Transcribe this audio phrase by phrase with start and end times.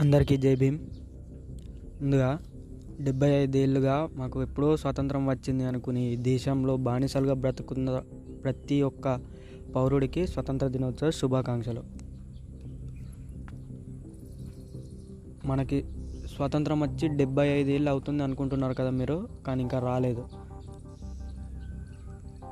[0.00, 0.78] అందరికీ జై భీమ్.
[2.02, 2.38] ముందుగా
[3.00, 8.02] డెబ్బై ఐదేళ్ళుగా మాకు ఎప్పుడో స్వాతంత్రం వచ్చింది అనుకుని ఈ దేశంలో బానిసలుగా బ్రతుకున్న
[8.44, 9.20] ప్రతి ఒక్క
[9.74, 11.82] పౌరుడికి స్వతంత్ర దినోత్సవ శుభాకాంక్షలు.
[15.44, 15.84] మనకి
[16.36, 20.39] స్వాతంత్రం వచ్చి డెబ్బై ఐదేళ్ళు అవుతుంది అనుకుంటున్నారు కదా మీరు కానీ ఇంకా రాలేదు.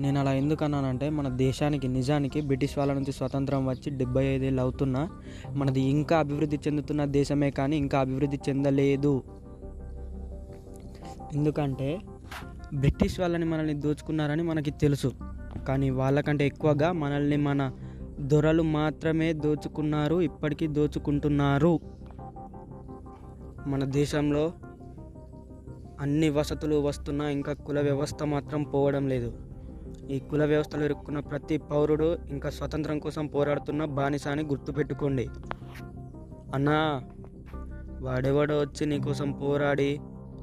[0.00, 5.10] నేను అలా ఎందుకు అన్నానంటే మన దేశానికి నిజానికి బ్రిటిష్ వాళ్ళ నుంచి స్వతంత్రం వచ్చి డెబ్బై ఐదేళ్ళు అవుతున్నా
[5.52, 9.22] మనది ఇంకా అభివృద్ధి చెందుతున్న దేశమే కానీ ఇంకా అభివృద్ధి చెందలేదు.
[11.34, 12.00] ఎందుకంటే
[12.74, 15.12] బ్రిటిష్ వాళ్ళని మనల్ని దోచుకున్నారని మనకి తెలుసు.
[15.68, 17.72] కానీ వాళ్ళకంటే ఎక్కువగా మనల్ని మన
[18.20, 21.80] దొరలు మాత్రమే దోచుకున్నారు ఇప్పటికీ దోచుకుంటున్నారు.
[23.66, 24.52] మన దేశంలో
[26.00, 29.53] అన్ని వసతులు వస్తున్నా ఇంకా కుల వ్యవస్థ మాత్రం పోవడం లేదు.
[30.10, 35.28] ఈ కుల వ్యవస్థలో ఇరుక్కున్న ప్రతి పౌరుడు ఇంకా స్వతంత్రం కోసం పోరాడుతున్న బానిస అని గుర్తుపెట్టుకోండి.
[36.54, 37.02] అన్నా
[38.00, 40.00] వాడెవడో వచ్చి నీ కోసం పోరాడి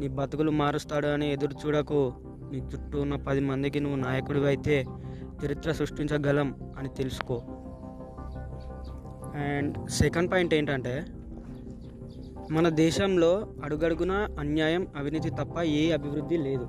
[0.00, 2.12] నీ బతుకులు మారుస్తాడు అని ఎదురు చూడకు.
[2.52, 4.86] నీ చుట్టూ ఉన్న పది మందికి నువ్వు నాయకుడివి అయితే
[5.46, 7.42] చరిత్ర సృష్టించగలం అని తెలుసుకో.
[9.34, 11.04] అండ్ సెకండ్ పాయింట్ ఏంటంటే
[12.50, 16.68] మన దేశంలో అడుగడుగున అన్యాయం అవినీతి తప్ప ఏ అభివృద్ధి లేదు.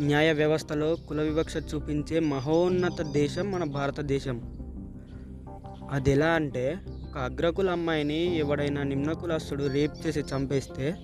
[0.00, 4.40] న్యాయ వ్యవస్థలో కుల వివక్ష చూపించే మహోన్నత దేశం మన భారతదేశం.
[5.90, 6.78] అది ఎలా అంటే
[7.10, 10.94] ఒక అగ్రకుల అమ్మాయిని ఎవడైనా నిమ్న కులస్తుడు రేప్ చేసి చంపేస్తే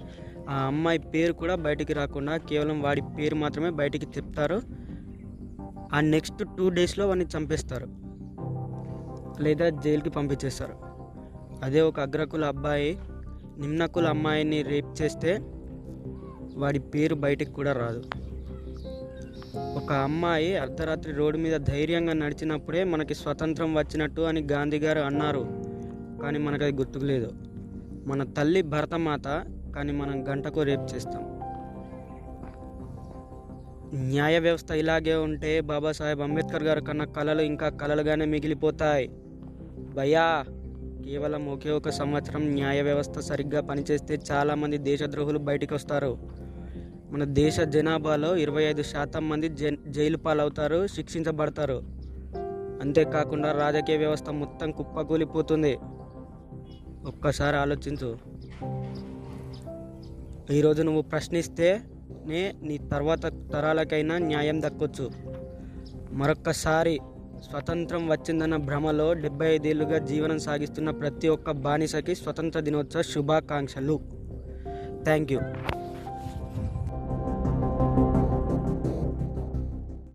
[0.49, 4.63] ఆ అమ్మాయి పేరు కూడా బయటికి రాకుండా కేవలం వాడి పేరు మాత్రమే బయటికి చెప్తారు
[5.93, 7.89] ఆ నెక్స్ట్ టూ డేస్లో వాడిని చంపేస్తారు.
[9.43, 10.75] లేదా జైలుకి పంపించేస్తారు.
[11.63, 12.99] అదే ఒక అగ్రకుల అబ్బాయి
[13.59, 15.39] నిమ్నకుల అమ్మాయిని రేప్ చేస్తే
[16.57, 18.03] వాడి పేరు బయటికి కూడా రాదు.
[19.57, 25.47] ఒక అమ్మాయి అర్ధరాత్రి రోడ్డు మీద ధైర్యంగా నడిచినప్పుడే మనకి స్వతంత్రం వచ్చినట్టు అని గాంధీ గారు అన్నారు.
[26.23, 27.33] కానీ మనకు అది గుర్తుకు లేదు
[28.07, 29.45] మన తల్లి భరతమాత
[29.77, 31.23] కానీ మనం గంటకు రేపు చేస్తాం.
[33.95, 39.09] న్యాయ వ్యవస్థ ఇలాగే ఉంటే బాబాసాహెబ్ అంబేద్కర్ గారు కన్నా కళలు ఇంకా కళలుగానే మిగిలిపోతాయి.
[39.97, 40.45] భయ్యా
[41.05, 46.19] కేవలం ఒకే ఒక సంవత్సరం న్యాయ వ్యవస్థ సరిగ్గా పనిచేస్తే చాలామంది దేశద్రోహులు బయటికి వస్తారు
[47.13, 51.83] మన దేశ జనాభాలో ఇరవై ఐదు శాతం మంది జై జైలు పాలవుతారు శిక్షించబడతారు.
[52.81, 55.79] అంతేకాకుండా రాజకీయ వ్యవస్థ మొత్తం కుప్పకూలిపోతుంది.
[57.07, 58.19] ఒక్కసారి ఆలోచించు.
[60.53, 65.11] ఈరోజు నువ్వు ప్రశ్నిస్తేనే నీ తర్వాత తరాలకైనా న్యాయం దక్కొచ్చు.
[66.11, 67.01] మరొక్కసారి
[67.51, 74.01] స్వతంత్రం వచ్చిందన్న భ్రమలో డెబ్బై ఐదేళ్ళుగా జీవనం సాగిస్తున్న ప్రతి ఒక్క బానిసకి స్వతంత్ర దినోత్సవ శుభాకాంక్షలు.
[75.03, 75.41] Thank you.